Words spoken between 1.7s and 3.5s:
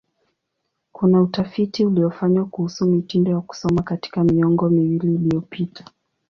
uliofanywa kuhusu mitindo ya